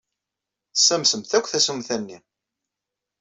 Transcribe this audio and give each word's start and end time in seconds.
Tessamsemt 0.73 1.31
akk 1.37 1.47
tasumta-nni! 1.47 2.17